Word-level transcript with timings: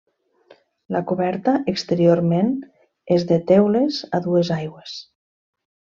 La 0.95 1.01
coberta 1.11 1.53
exteriorment 1.73 2.51
és 3.19 3.29
de 3.33 3.41
teules 3.53 4.01
a 4.19 4.23
dues 4.29 4.55
aigües. 4.61 4.99